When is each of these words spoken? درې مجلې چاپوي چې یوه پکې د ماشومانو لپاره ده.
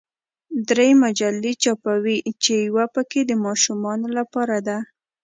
درې 0.69 0.89
مجلې 1.03 1.53
چاپوي 1.63 2.17
چې 2.43 2.53
یوه 2.67 2.85
پکې 2.93 3.21
د 3.25 3.31
ماشومانو 3.45 4.07
لپاره 4.17 4.57
ده. 4.67 4.77